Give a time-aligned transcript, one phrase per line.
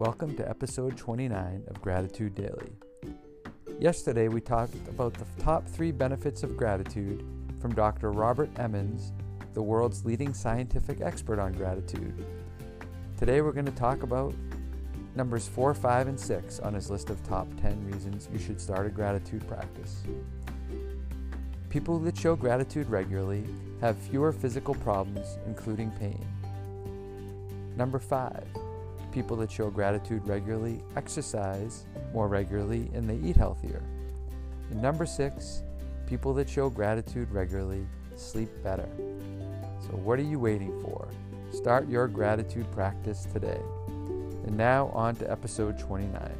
[0.00, 2.70] welcome to episode 29 of Gratitude Daily.
[3.80, 7.24] Yesterday, we talked about the top three benefits of gratitude
[7.60, 8.12] from Dr.
[8.12, 9.12] Robert Emmons,
[9.54, 12.14] the world's leading scientific expert on gratitude.
[13.16, 14.32] Today, we're going to talk about
[15.16, 18.86] numbers 4, 5, and 6 on his list of top 10 reasons you should start
[18.86, 20.04] a gratitude practice.
[21.70, 23.44] People that show gratitude regularly
[23.80, 26.24] have fewer physical problems, including pain.
[27.76, 28.46] Number 5
[29.18, 33.82] people that show gratitude regularly exercise more regularly and they eat healthier.
[34.70, 35.64] And number six,
[36.06, 38.88] people that show gratitude regularly sleep better.
[39.80, 41.08] So, what are you waiting for?
[41.50, 43.60] Start your gratitude practice today.
[44.46, 46.30] And now, on to episode 29.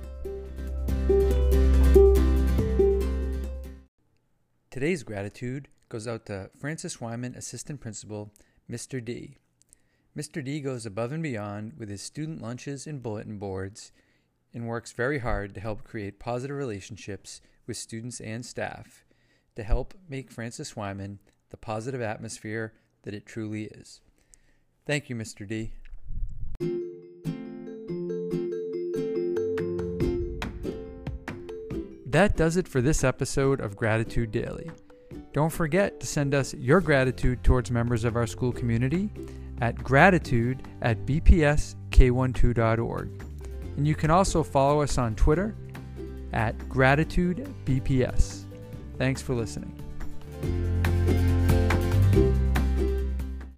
[4.71, 8.33] Today's gratitude goes out to Francis Wyman Assistant Principal,
[8.71, 9.05] Mr.
[9.05, 9.39] D.
[10.17, 10.43] Mr.
[10.45, 13.92] D goes above and beyond with his student lunches and bulletin boards
[14.53, 19.05] and works very hard to help create positive relationships with students and staff
[19.55, 21.19] to help make Francis Wyman
[21.51, 24.01] the positive atmosphere that it truly is.
[24.86, 25.47] Thank you, Mr.
[25.47, 25.73] D.
[32.06, 34.70] That does it for this episode of Gratitude Daily.
[35.33, 39.11] Don't forget to send us your gratitude towards members of our school community
[39.61, 43.25] at gratitude at bpsk12.org.
[43.77, 45.55] And you can also follow us on Twitter
[46.33, 48.42] at gratitudebps.
[48.98, 49.73] Thanks for listening.